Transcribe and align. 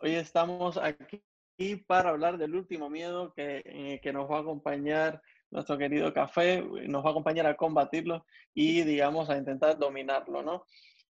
Hoy 0.00 0.14
estamos 0.14 0.78
aquí 0.78 1.76
para 1.88 2.10
hablar 2.10 2.38
del 2.38 2.54
último 2.54 2.88
miedo 2.88 3.32
que, 3.34 3.62
eh, 3.64 4.00
que 4.00 4.12
nos 4.12 4.30
va 4.30 4.36
a 4.36 4.40
acompañar 4.42 5.20
nuestro 5.50 5.76
querido 5.76 6.14
café, 6.14 6.62
nos 6.62 7.04
va 7.04 7.08
a 7.08 7.10
acompañar 7.10 7.46
a 7.46 7.56
combatirlo 7.56 8.24
y, 8.54 8.82
digamos, 8.82 9.28
a 9.28 9.36
intentar 9.36 9.76
dominarlo, 9.76 10.44
¿no? 10.44 10.66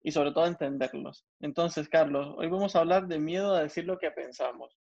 Y 0.03 0.11
sobre 0.11 0.33
todo 0.33 0.47
entenderlos. 0.47 1.25
Entonces, 1.39 1.89
Carlos, 1.89 2.35
hoy 2.37 2.49
vamos 2.49 2.75
a 2.75 2.81
hablar 2.81 3.07
de 3.07 3.21
miedo 3.21 3.55
a 3.55 3.63
decir 3.63 3.85
lo 3.85 4.01
que 4.01 4.11
pensamos. 4.11 4.77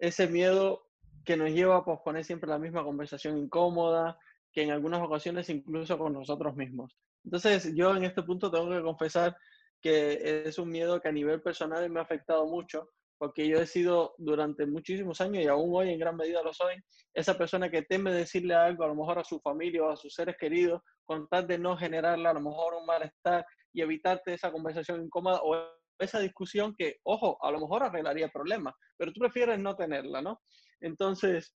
Ese 0.00 0.26
miedo 0.26 0.88
que 1.24 1.36
nos 1.36 1.50
lleva 1.50 1.76
a 1.76 1.84
posponer 1.84 2.24
siempre 2.24 2.50
la 2.50 2.58
misma 2.58 2.82
conversación 2.82 3.38
incómoda, 3.38 4.18
que 4.52 4.62
en 4.62 4.72
algunas 4.72 5.00
ocasiones 5.00 5.48
incluso 5.48 5.96
con 5.96 6.12
nosotros 6.12 6.56
mismos. 6.56 6.98
Entonces, 7.22 7.72
yo 7.76 7.94
en 7.94 8.02
este 8.02 8.24
punto 8.24 8.50
tengo 8.50 8.68
que 8.68 8.82
confesar 8.82 9.36
que 9.80 10.42
es 10.44 10.58
un 10.58 10.70
miedo 10.70 11.00
que 11.00 11.06
a 11.06 11.12
nivel 11.12 11.40
personal 11.40 11.88
me 11.88 12.00
ha 12.00 12.02
afectado 12.02 12.44
mucho, 12.48 12.90
porque 13.18 13.48
yo 13.48 13.58
he 13.58 13.66
sido 13.66 14.14
durante 14.16 14.64
muchísimos 14.66 15.20
años 15.20 15.42
y 15.42 15.48
aún 15.48 15.70
hoy 15.74 15.90
en 15.90 15.98
gran 15.98 16.16
medida 16.16 16.42
lo 16.42 16.54
soy, 16.54 16.76
esa 17.12 17.36
persona 17.36 17.70
que 17.70 17.82
teme 17.82 18.12
decirle 18.12 18.54
algo 18.54 18.84
a 18.84 18.88
lo 18.88 18.94
mejor 18.94 19.18
a 19.18 19.24
su 19.24 19.40
familia 19.40 19.82
o 19.82 19.90
a 19.90 19.96
sus 19.96 20.14
seres 20.14 20.36
queridos 20.38 20.80
con 21.04 21.28
tal 21.28 21.46
de 21.46 21.58
no 21.58 21.76
generarle 21.76 22.28
a 22.28 22.34
lo 22.34 22.40
mejor 22.40 22.74
un 22.74 22.86
malestar 22.86 23.44
y 23.72 23.82
evitarte 23.82 24.34
esa 24.34 24.52
conversación 24.52 25.02
incómoda 25.02 25.40
o 25.42 25.56
esa 25.98 26.20
discusión 26.20 26.74
que, 26.76 26.96
ojo, 27.02 27.36
a 27.44 27.50
lo 27.50 27.60
mejor 27.60 27.82
arreglaría 27.82 28.26
el 28.26 28.32
problema, 28.32 28.74
pero 28.96 29.12
tú 29.12 29.20
prefieres 29.20 29.58
no 29.58 29.74
tenerla, 29.74 30.22
¿no? 30.22 30.40
Entonces, 30.80 31.54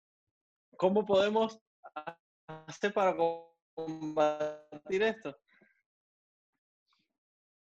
¿cómo 0.79 1.05
podemos 1.05 1.61
hacer 2.67 2.95
para 2.95 3.15
combatir 3.75 5.03
esto? 5.03 5.37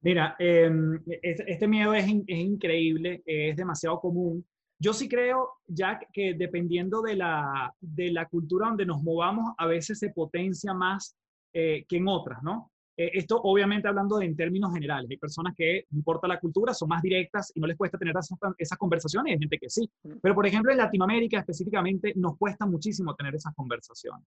Mira, 0.04 0.36
em, 0.40 1.00
este 1.22 1.68
miedo 1.68 1.94
es, 1.94 2.08
increíble, 2.08 3.22
es 3.26 3.56
demasiado 3.56 4.00
común. 4.00 4.46
Yo 4.80 4.94
sí 4.94 5.08
creo, 5.08 5.50
Jack, 5.68 6.08
que 6.12 6.34
dependiendo 6.34 7.04
de 7.04 7.16
la, 7.16 7.72
de 7.80 8.12
la 8.12 8.26
cultura 8.26 8.68
donde 8.68 8.86
nos 8.86 9.04
movamos, 9.04 9.54
a 9.60 9.68
veces 9.68 10.00
se 10.00 10.10
potencia 10.10 10.74
más 10.74 11.16
eh, 11.54 11.86
que 11.88 11.98
en 11.98 12.08
otras, 12.08 12.42
¿no? 12.42 12.72
Eh, 12.98 13.12
esto 13.14 13.40
obviamente 13.44 13.88
hablando 13.88 14.18
de, 14.18 14.26
en 14.26 14.36
términos 14.36 14.74
generales. 14.74 15.10
Hay 15.10 15.18
personas 15.18 15.54
que, 15.56 15.86
no 15.92 16.00
importa 16.00 16.28
la 16.28 16.40
cultura, 16.40 16.74
son 16.74 16.90
más 16.90 17.04
directas 17.04 17.52
y 17.54 17.60
no 17.60 17.68
les 17.68 17.78
cuesta 17.78 17.98
tener 17.98 18.16
esas, 18.18 18.38
esas 18.58 18.78
conversaciones, 18.78 19.30
y 19.30 19.34
hay 19.34 19.40
gente 19.40 19.60
que 19.60 19.70
sí. 19.70 19.88
Pero, 20.20 20.34
por 20.34 20.48
ejemplo, 20.48 20.72
en 20.72 20.80
Latinoamérica 20.80 21.40
específicamente 21.40 22.14
nos 22.16 22.38
cuesta 22.38 22.66
muchísimo 22.66 23.14
tener 23.14 23.36
esas 23.36 23.54
conversaciones. 23.54 24.26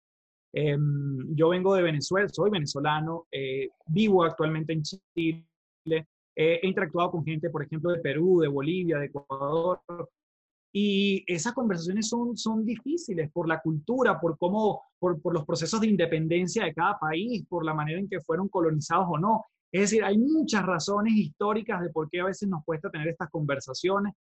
Em, 0.52 1.34
yo 1.34 1.48
vengo 1.48 1.74
de 1.74 1.82
Venezuela, 1.82 2.28
soy 2.28 2.50
venezolano, 2.50 3.26
eh, 3.32 3.70
vivo 3.88 4.22
actualmente 4.22 4.72
en 4.72 4.82
Chile 4.82 5.44
he 6.36 6.66
interactuado 6.66 7.12
con 7.12 7.24
gente, 7.24 7.50
por 7.50 7.62
ejemplo, 7.62 7.90
de 7.92 8.00
Perú, 8.00 8.40
de 8.40 8.48
Bolivia, 8.48 8.98
de 8.98 9.06
Ecuador, 9.06 9.80
y 10.76 11.22
esas 11.28 11.52
conversaciones 11.52 12.08
son, 12.08 12.36
son 12.36 12.64
difíciles 12.64 13.30
por 13.30 13.46
la 13.46 13.60
cultura, 13.60 14.20
por 14.20 14.36
cómo, 14.36 14.82
por, 14.98 15.22
por, 15.22 15.32
los 15.32 15.44
procesos 15.44 15.80
de 15.80 15.86
independencia 15.86 16.64
de 16.64 16.74
cada 16.74 16.98
país, 16.98 17.44
por 17.48 17.64
la 17.64 17.72
manera 17.72 18.00
en 18.00 18.08
que 18.08 18.20
fueron 18.20 18.48
colonizados 18.48 19.06
o 19.08 19.16
no. 19.16 19.44
Es 19.70 19.82
decir, 19.82 20.02
hay 20.02 20.18
muchas 20.18 20.66
razones 20.66 21.14
históricas 21.14 21.80
de 21.80 21.90
por 21.90 22.10
qué 22.10 22.20
a 22.20 22.24
veces 22.24 22.48
nos 22.48 22.64
cuesta 22.64 22.90
tener 22.90 23.06
estas 23.06 23.30
conversaciones 23.30 24.14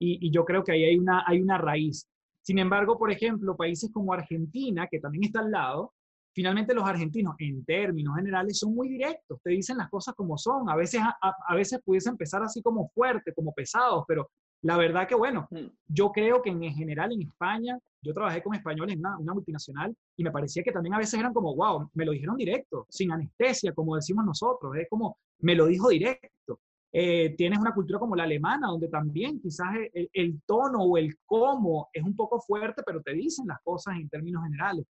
y, 0.00 0.26
y 0.26 0.32
yo 0.32 0.44
creo 0.44 0.64
que 0.64 0.72
ahí 0.72 0.82
hay 0.82 0.98
una, 0.98 1.22
hay 1.24 1.40
una 1.40 1.58
raíz. 1.58 2.08
Sin 2.42 2.58
embargo, 2.58 2.98
por 2.98 3.12
ejemplo, 3.12 3.56
países 3.56 3.90
como 3.92 4.12
Argentina, 4.12 4.88
que 4.90 4.98
también 4.98 5.24
está 5.24 5.40
al 5.40 5.52
lado, 5.52 5.92
finalmente 6.32 6.74
los 6.74 6.84
argentinos, 6.84 7.34
en 7.38 7.64
términos 7.64 8.16
generales, 8.16 8.58
son 8.58 8.74
muy 8.74 8.88
directos, 8.88 9.40
te 9.42 9.50
dicen 9.50 9.76
las 9.76 9.88
cosas 9.88 10.14
como 10.14 10.38
son. 10.38 10.68
A 10.68 10.76
veces, 10.76 11.00
a, 11.02 11.54
veces 11.54 11.80
pudiese 11.84 12.08
empezar 12.08 12.42
así 12.42 12.62
como 12.62 12.88
fuerte, 12.90 13.32
como 13.34 13.52
pesados, 13.52 14.04
pero 14.06 14.30
la 14.62 14.76
verdad 14.76 15.08
que, 15.08 15.14
bueno, 15.14 15.48
mm. 15.50 15.66
yo 15.88 16.12
creo 16.12 16.42
que 16.42 16.50
en 16.50 16.62
general 16.74 17.12
en 17.12 17.22
España, 17.22 17.78
yo 18.02 18.14
trabajé 18.14 18.42
con 18.42 18.54
españoles 18.54 18.94
en 18.94 19.00
una, 19.00 19.34
multinacional 19.34 19.94
y 20.16 20.24
me 20.24 20.30
parecía 20.30 20.62
que 20.62 20.72
también 20.72 20.94
a 20.94 20.98
veces 20.98 21.18
eran 21.18 21.32
como, 21.32 21.54
wow, 21.54 21.90
me 21.94 22.04
lo 22.04 22.12
dijeron 22.12 22.36
directo, 22.36 22.86
sin 22.88 23.12
anestesia, 23.12 23.72
como 23.72 23.96
decimos 23.96 24.24
nosotros, 24.24 24.74
es 24.76 24.88
como, 24.88 25.18
me 25.40 25.54
lo 25.54 25.66
dijo 25.66 25.88
directo. 25.88 26.60
Eh, 26.92 27.36
tienes 27.36 27.60
una 27.60 27.72
cultura 27.72 28.00
como 28.00 28.16
la 28.16 28.24
alemana, 28.24 28.66
donde 28.66 28.88
también 28.88 29.40
quizás 29.40 29.68
el, 29.92 30.10
el, 30.12 30.42
tono 30.44 30.82
o 30.82 30.98
el 30.98 31.16
cómo 31.24 31.88
es 31.92 32.02
un 32.02 32.16
poco 32.16 32.40
fuerte, 32.40 32.82
pero 32.84 33.00
te 33.00 33.12
dicen 33.12 33.46
las 33.46 33.60
cosas 33.62 33.94
en 33.96 34.08
términos 34.08 34.42
generales. 34.42 34.84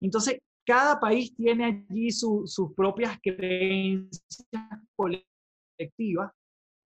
Entonces, 0.00 0.38
cada 0.70 1.00
país 1.00 1.34
tiene 1.34 1.64
allí 1.64 2.12
sus 2.12 2.72
propias 2.76 3.18
creencias 3.20 4.22
colectivas 4.94 6.30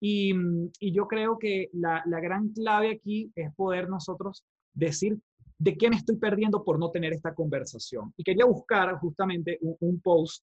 y, 0.01 0.33
yo 0.81 1.07
creo 1.07 1.37
que 1.37 1.69
la, 1.71 2.03
gran 2.07 2.49
clave 2.49 2.93
aquí 2.93 3.31
es 3.35 3.53
poder 3.53 3.87
nosotros 3.87 4.43
decir 4.73 5.19
de 5.59 5.77
qué 5.77 5.91
me 5.91 5.97
estoy 5.97 6.15
perdiendo 6.15 6.63
por 6.63 6.79
no 6.79 6.89
tener 6.89 7.13
esta 7.13 7.35
conversación. 7.35 8.11
Y 8.17 8.23
quería 8.23 8.45
buscar 8.45 8.97
justamente 8.97 9.59
un, 9.61 10.01
post 10.01 10.43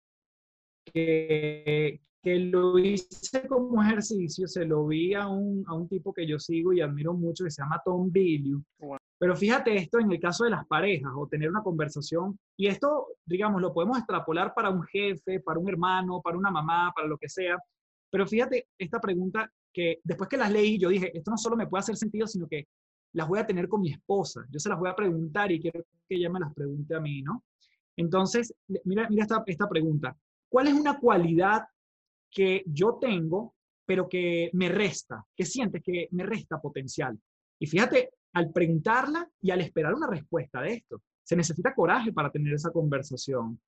que, 0.86 2.00
que, 2.26 2.41
lo 2.41 2.76
hice 2.76 3.47
como 3.47 3.81
ejercicio, 3.81 4.48
se 4.48 4.64
lo 4.64 4.84
vi 4.87 5.14
a 5.14 5.28
un, 5.28 5.64
a 5.69 5.75
un 5.75 5.88
tipo 5.88 6.12
que 6.12 6.26
yo 6.26 6.41
sigo 6.41 6.72
y 6.72 6.81
admiro 6.81 7.14
mucho, 7.14 7.44
que 7.44 7.53
se 7.53 7.62
llama 7.62 7.81
Tom 7.84 8.10
Billiu. 8.10 8.60
Pero 9.16 9.37
fíjate 9.37 9.76
esto 9.76 10.00
en 10.00 10.10
el 10.10 10.19
caso 10.19 10.42
de 10.42 10.50
las 10.50 10.66
parejas 10.66 11.12
o 11.14 11.28
tener 11.28 11.48
una 11.48 11.62
conversación, 11.62 12.37
y 12.56 12.66
esto, 12.66 13.06
digamos, 13.25 13.62
lo 13.62 13.72
podemos 13.72 13.98
extrapolar 13.98 14.53
para 14.54 14.70
un 14.70 14.82
jefe, 14.82 15.38
para 15.38 15.60
un 15.60 15.69
hermano, 15.69 16.20
para 16.20 16.37
una 16.37 16.50
mamá, 16.50 16.92
para 16.94 17.06
lo 17.06 17.16
que 17.16 17.28
sea. 17.28 17.56
Pero 18.10 18.26
fíjate 18.26 18.66
esta 18.76 19.00
pregunta 19.00 19.48
que 19.72 20.00
después 20.03 20.28
que 20.28 20.37
las 20.37 20.50
leí, 20.50 20.78
yo 20.78 20.88
dije, 20.88 21.16
esto 21.16 21.31
no 21.31 21.38
solo 21.38 21.56
me 21.56 21.69
puede 21.69 21.81
hacer 21.81 21.97
sentido, 21.97 22.26
sino 22.26 22.48
que 22.48 22.66
las 23.12 23.28
voy 23.28 23.38
a 23.38 23.47
tener 23.47 23.69
con 23.69 23.82
mi 23.82 23.93
esposa. 23.93 24.44
Yo 24.50 24.58
se 24.58 24.69
las 24.69 24.78
voy 24.78 24.91
a 24.91 24.97
preguntar 24.97 25.53
y 25.53 25.60
quiero 25.60 25.84
que 26.08 26.16
ella 26.16 26.28
me 26.28 26.41
las 26.41 26.53
pregunte 26.53 26.94
a 26.94 27.00
mí, 27.00 27.22
¿no? 27.22 27.44
Entonces, 27.97 28.53
mira, 28.84 29.08
mira 29.08 29.22
esta, 29.22 29.43
esta 29.47 29.69
pregunta. 29.69 30.16
¿Cuál 30.48 30.69
es 30.69 30.75
una 30.75 30.98
cualidad 30.98 31.66
que 32.31 32.62
yo 32.66 32.98
tengo, 33.00 33.54
pero 33.84 34.09
que 34.09 34.50
me 34.53 34.69
resta, 34.69 35.25
que 35.34 35.44
sientes 35.44 35.82
que 35.82 36.09
me 36.10 36.25
resta 36.25 36.60
potencial? 36.60 37.19
Y 37.59 37.66
fíjate, 37.66 38.10
al 38.37 38.53
preguntarla 38.53 39.26
y 39.41 39.50
al 39.50 39.62
esperar 39.62 39.94
una 39.94 40.09
respuesta 40.09 40.60
de 40.60 40.75
esto. 40.75 41.03
Se 41.25 41.34
necesita 41.34 41.75
coraje 41.75 42.12
para 42.12 42.31
tener 42.31 42.53
esa 42.53 42.70
conversación. 42.70 43.59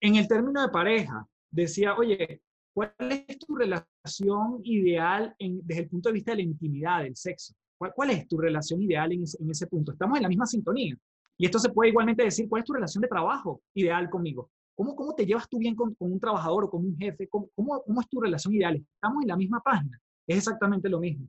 En 0.00 0.14
el 0.14 0.28
término 0.28 0.62
de 0.62 0.68
pareja, 0.68 1.26
decía, 1.50 1.96
oye, 1.96 2.40
¿cuál 2.72 2.94
es 3.00 3.38
tu 3.40 3.56
relación 3.56 4.60
ideal 4.62 5.34
desde 5.38 5.82
el 5.82 5.88
punto 5.88 6.08
de 6.08 6.12
vista 6.12 6.30
de 6.30 6.36
la 6.36 6.42
intimidad, 6.42 7.02
del 7.02 7.16
sexo? 7.16 7.52
¿Cuál, 7.76 8.10
es 8.10 8.28
tu 8.28 8.38
relación 8.38 8.80
ideal 8.80 9.10
en 9.12 9.50
ese, 9.50 9.66
punto? 9.66 9.90
Estamos 9.90 10.18
en 10.18 10.22
la 10.22 10.28
misma 10.28 10.46
sintonía. 10.46 10.96
Y 11.36 11.46
esto 11.46 11.58
se 11.58 11.70
puede 11.70 11.90
igualmente 11.90 12.22
decir, 12.22 12.48
¿cuál 12.48 12.60
es 12.60 12.66
tu 12.66 12.74
relación 12.74 13.02
de 13.02 13.08
trabajo 13.08 13.60
ideal 13.74 14.08
conmigo? 14.08 14.50
¿Cómo, 14.80 14.96
cómo 14.96 15.14
te 15.14 15.26
llevas 15.26 15.46
tú 15.46 15.58
bien 15.58 15.76
con, 15.76 15.94
un 15.98 16.18
trabajador 16.18 16.64
o 16.64 16.70
con 16.70 16.82
un 16.82 16.96
jefe? 16.96 17.28
¿Cómo, 17.28 17.50
¿Cómo, 17.54 17.82
cómo, 17.82 18.00
es 18.00 18.08
tu 18.08 18.18
relación 18.18 18.54
ideal? 18.54 18.76
Estamos 18.94 19.22
en 19.22 19.28
la 19.28 19.36
misma 19.36 19.60
página. 19.60 20.00
Es 20.26 20.38
exactamente 20.38 20.88
lo 20.88 20.98
mismo. 20.98 21.28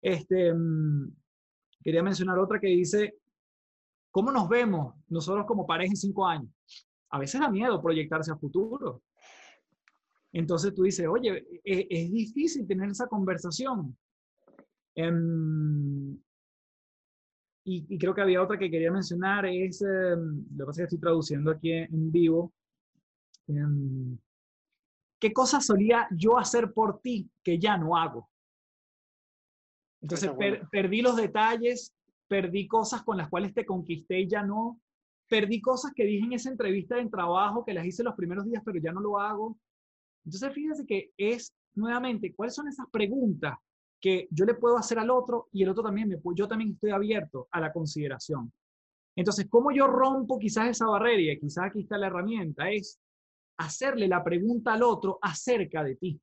Este, 0.00 0.54
mm, 0.54 1.12
Quería 1.82 2.02
mencionar 2.02 2.38
otra 2.38 2.58
que 2.58 2.68
dice, 2.68 3.18
¿cómo 4.10 4.32
nos 4.32 4.48
vemos 4.48 4.94
nosotros 5.08 5.44
como 5.44 5.66
pareja 5.66 5.90
en 5.90 5.96
cinco 5.98 6.26
años? 6.26 6.50
A 7.10 7.18
veces 7.18 7.38
da 7.38 7.50
miedo 7.50 7.82
proyectarse 7.82 8.32
a 8.32 8.36
futuro. 8.38 9.02
Entonces 10.32 10.74
tú 10.74 10.84
dices, 10.84 11.06
oye, 11.06 11.46
e-, 11.62 11.86
es, 11.90 12.10
difícil 12.10 12.66
tener 12.66 12.88
esa 12.88 13.08
conversación. 13.08 13.94
Em, 14.94 16.18
y, 17.64 17.98
creo 17.98 18.14
que 18.14 18.20
había 18.20 18.42
otra 18.42 18.58
que 18.58 18.70
quería 18.70 18.92
mencionar, 18.92 19.46
es, 19.46 19.80
em, 19.80 20.44
lo 20.54 20.64
que 20.64 20.66
pasa 20.66 20.70
es 20.70 20.76
que 20.76 20.82
estoy 20.84 20.98
traduciendo 21.00 21.50
aquí 21.50 21.72
en, 21.72 22.12
vivo. 22.12 22.52
Em, 23.48 24.18
¿Qué 25.18 25.32
cosas 25.32 25.64
solía 25.64 26.06
yo 26.10 26.38
hacer 26.38 26.72
por 26.72 27.00
ti 27.00 27.30
que 27.42 27.58
ya 27.58 27.78
no 27.78 27.96
hago? 27.96 28.28
Entonces 30.02 30.30
perdí 30.70 31.00
los 31.00 31.16
detalles, 31.16 31.94
perdí 32.28 32.68
cosas 32.68 33.02
con 33.02 33.16
las 33.16 33.30
cuales 33.30 33.54
te 33.54 33.64
conquisté 33.64 34.20
y 34.20 34.28
ya 34.28 34.42
no. 34.42 34.78
Perdí 35.26 35.62
cosas 35.62 35.92
que 35.94 36.04
dije 36.04 36.26
en 36.26 36.34
esa 36.34 36.50
entrevista 36.50 36.98
en 36.98 37.10
trabajo 37.10 37.64
que 37.64 37.72
las 37.72 37.86
hice 37.86 38.02
los 38.02 38.14
primeros 38.14 38.44
días, 38.44 38.62
pero 38.62 38.78
ya 38.78 38.92
no 38.92 39.00
lo 39.00 39.18
hago. 39.18 39.56
Entonces 40.26 40.52
fíjense 40.52 40.84
que 40.84 41.12
es 41.16 41.54
nuevamente, 41.74 42.34
¿cuáles 42.34 42.54
son 42.54 42.68
esas 42.68 42.86
preguntas 42.90 43.56
que 44.04 44.28
yo 44.30 44.44
le 44.44 44.52
puedo 44.52 44.76
hacer 44.76 44.98
al 44.98 45.08
otro 45.08 45.48
y 45.50 45.62
el 45.62 45.70
otro 45.70 45.82
también 45.82 46.10
me 46.10 46.20
yo 46.34 46.46
también 46.46 46.72
estoy 46.72 46.90
abierto 46.90 47.48
a 47.50 47.58
la 47.58 47.72
consideración. 47.72 48.52
Entonces, 49.16 49.46
¿cómo 49.48 49.72
yo 49.72 49.86
rompo 49.86 50.38
quizás 50.38 50.68
esa 50.68 50.84
barrera? 50.84 51.32
Y 51.32 51.40
quizás 51.40 51.64
aquí 51.64 51.80
está 51.80 51.96
la 51.96 52.08
herramienta, 52.08 52.68
es 52.68 53.00
hacerle 53.56 54.06
la 54.06 54.22
pregunta 54.22 54.74
al 54.74 54.82
otro 54.82 55.18
acerca 55.22 55.82
de 55.82 55.96
ti. 55.96 56.20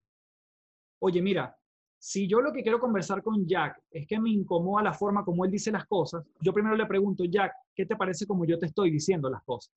Oye, 0.99 1.23
mira, 1.23 1.57
si 1.97 2.27
yo 2.27 2.39
lo 2.39 2.53
que 2.53 2.61
quiero 2.61 2.79
conversar 2.79 3.23
con 3.23 3.47
Jack 3.47 3.81
es 3.89 4.05
que 4.05 4.19
me 4.19 4.29
incomoda 4.29 4.83
la 4.83 4.93
forma 4.93 5.25
como 5.25 5.43
él 5.43 5.49
dice 5.49 5.71
las 5.71 5.87
cosas, 5.87 6.23
yo 6.39 6.53
primero 6.53 6.75
le 6.75 6.85
pregunto, 6.85 7.23
Jack, 7.25 7.51
¿qué 7.73 7.87
te 7.87 7.95
parece 7.95 8.27
como 8.27 8.45
yo 8.45 8.59
te 8.59 8.67
estoy 8.67 8.91
diciendo 8.91 9.27
las 9.27 9.41
cosas? 9.41 9.73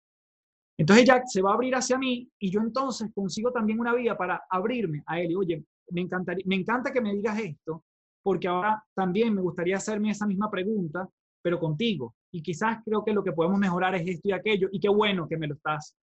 Entonces 0.77 1.07
Jack 1.07 1.23
se 1.29 1.41
va 1.41 1.53
a 1.53 1.55
abrir 1.55 1.75
hacia 1.75 1.97
mí 1.97 2.31
y 2.39 2.51
yo 2.51 2.61
entonces 2.61 3.11
consigo 3.15 3.51
también 3.51 3.81
una 3.81 3.95
vía 3.95 4.15
para 4.15 4.45
abrirme 4.51 5.03
a 5.07 5.19
él. 5.21 5.31
Y, 5.31 5.37
oye, 5.37 5.65
me, 5.89 6.03
encantaría, 6.03 6.45
me 6.47 6.57
encanta 6.57 6.93
que 6.93 7.01
me 7.01 7.15
digas 7.15 7.39
esto, 7.39 7.83
porque 8.25 8.49
ahora 8.49 8.83
también 8.95 9.35
me 9.35 9.43
gustaría 9.43 9.77
hacerme 9.77 10.11
esa 10.11 10.27
misma 10.27 10.51
pregunta, 10.51 11.07
pero 11.43 11.61
contigo. 11.61 12.15
Y 12.33 12.43
quizás 12.43 12.79
creo 12.83 13.05
que 13.05 13.13
lo 13.13 13.23
que 13.23 13.33
podemos 13.33 13.59
mejorar 13.59 13.95
es 13.95 14.09
esto 14.09 14.29
y 14.29 14.33
aquello, 14.33 14.69
y 14.73 14.81
qué 14.81 14.89
bueno 14.89 15.29
que 15.29 15.37
me 15.37 15.47
lo 15.47 15.55
estás, 15.55 15.95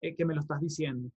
eh, 0.00 0.16
que 0.16 0.24
me 0.24 0.34
lo 0.34 0.40
estás 0.40 0.58
diciendo. 0.58 1.10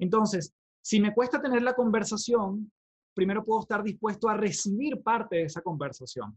Entonces, 0.00 0.52
si 0.82 1.00
me 1.00 1.14
cuesta 1.14 1.40
tener 1.40 1.62
la 1.62 1.74
conversación, 1.74 2.72
primero 3.14 3.44
puedo 3.44 3.60
estar 3.60 3.84
dispuesto 3.84 4.28
a 4.28 4.36
recibir 4.36 5.00
parte 5.00 5.36
de 5.36 5.42
esa 5.44 5.62
conversación. 5.62 6.36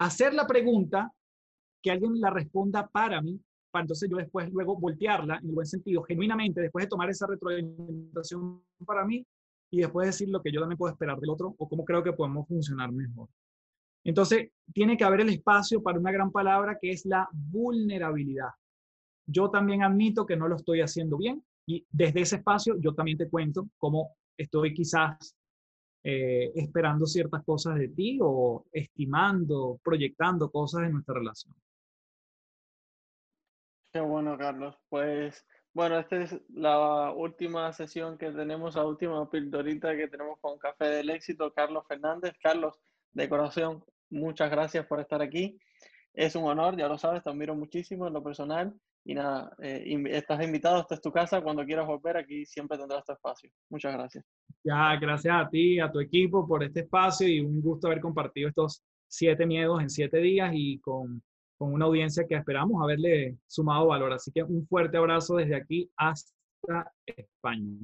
Hacer 0.00 0.34
la 0.34 0.46
pregunta, 0.46 1.12
que 1.80 1.92
alguien 1.92 2.20
la 2.20 2.30
responda 2.30 2.88
para 2.88 3.22
mí, 3.22 3.40
para 3.70 3.84
entonces 3.84 4.10
yo 4.10 4.16
después 4.16 4.50
luego 4.52 4.76
voltearla 4.76 5.36
en 5.36 5.50
el 5.50 5.54
buen 5.54 5.66
sentido, 5.66 6.02
genuinamente, 6.02 6.62
después 6.62 6.84
de 6.84 6.88
tomar 6.88 7.10
esa 7.10 7.28
retroalimentación 7.28 8.60
para 8.84 9.04
mí 9.04 9.24
y 9.70 9.80
después 9.80 10.06
decir 10.06 10.28
lo 10.28 10.42
que 10.42 10.52
yo 10.52 10.60
también 10.60 10.78
puedo 10.78 10.92
esperar 10.92 11.18
del 11.18 11.30
otro 11.30 11.54
o 11.58 11.68
cómo 11.68 11.84
creo 11.84 12.02
que 12.02 12.12
podemos 12.12 12.46
funcionar 12.48 12.90
mejor. 12.92 13.28
Entonces, 14.04 14.50
tiene 14.72 14.96
que 14.96 15.04
haber 15.04 15.20
el 15.20 15.28
espacio 15.28 15.82
para 15.82 15.98
una 15.98 16.12
gran 16.12 16.30
palabra 16.30 16.78
que 16.80 16.90
es 16.90 17.04
la 17.04 17.28
vulnerabilidad. 17.32 18.50
Yo 19.26 19.50
también 19.50 19.82
admito 19.82 20.24
que 20.24 20.36
no 20.36 20.48
lo 20.48 20.56
estoy 20.56 20.80
haciendo 20.80 21.18
bien 21.18 21.44
y 21.66 21.84
desde 21.90 22.22
ese 22.22 22.36
espacio 22.36 22.76
yo 22.78 22.94
también 22.94 23.18
te 23.18 23.28
cuento 23.28 23.68
cómo 23.76 24.16
estoy 24.38 24.72
quizás 24.72 25.36
eh, 26.02 26.52
esperando 26.54 27.04
ciertas 27.04 27.44
cosas 27.44 27.74
de 27.74 27.88
ti 27.88 28.18
o 28.22 28.64
estimando, 28.72 29.78
proyectando 29.82 30.50
cosas 30.50 30.84
en 30.84 30.92
nuestra 30.92 31.14
relación. 31.14 31.54
Qué 33.92 34.00
bueno, 34.00 34.38
Carlos. 34.38 34.76
Pues 34.88 35.44
bueno, 35.78 35.96
esta 35.96 36.16
es 36.16 36.36
la 36.52 37.12
última 37.12 37.72
sesión 37.72 38.18
que 38.18 38.32
tenemos, 38.32 38.74
la 38.74 38.84
última 38.84 39.30
pildorita 39.30 39.96
que 39.96 40.08
tenemos 40.08 40.36
con 40.40 40.58
Café 40.58 40.86
del 40.86 41.08
Éxito, 41.08 41.52
Carlos 41.52 41.86
Fernández. 41.86 42.32
Carlos, 42.42 42.80
de 43.12 43.28
corazón, 43.28 43.84
muchas 44.10 44.50
gracias 44.50 44.84
por 44.86 44.98
estar 44.98 45.22
aquí. 45.22 45.56
Es 46.12 46.34
un 46.34 46.42
honor, 46.46 46.76
ya 46.76 46.88
lo 46.88 46.98
sabes, 46.98 47.22
te 47.22 47.30
admiro 47.30 47.54
muchísimo 47.54 48.08
en 48.08 48.12
lo 48.12 48.24
personal. 48.24 48.74
Y 49.04 49.14
nada, 49.14 49.54
eh, 49.62 50.02
estás 50.08 50.44
invitado, 50.44 50.80
esta 50.80 50.96
es 50.96 51.00
tu 51.00 51.12
casa, 51.12 51.42
cuando 51.42 51.64
quieras 51.64 51.86
volver 51.86 52.16
aquí 52.16 52.44
siempre 52.44 52.76
tendrás 52.76 53.04
tu 53.04 53.12
espacio. 53.12 53.48
Muchas 53.70 53.92
gracias. 53.92 54.24
Ya, 54.64 54.96
gracias 55.00 55.46
a 55.46 55.48
ti, 55.48 55.78
a 55.78 55.92
tu 55.92 56.00
equipo 56.00 56.44
por 56.44 56.64
este 56.64 56.80
espacio 56.80 57.28
y 57.28 57.38
un 57.38 57.62
gusto 57.62 57.86
haber 57.86 58.00
compartido 58.00 58.48
estos 58.48 58.82
siete 59.06 59.46
miedos 59.46 59.80
en 59.80 59.90
siete 59.90 60.18
días 60.18 60.50
y 60.52 60.80
con, 60.80 61.22
con 61.58 61.74
una 61.74 61.86
audiencia 61.86 62.24
que 62.26 62.36
esperamos 62.36 62.82
haberle 62.82 63.36
sumado 63.46 63.88
valor. 63.88 64.12
Así 64.12 64.30
que 64.32 64.42
un 64.42 64.66
fuerte 64.66 64.96
abrazo 64.96 65.36
desde 65.36 65.56
aquí 65.56 65.90
hasta 65.96 66.92
España. 67.04 67.76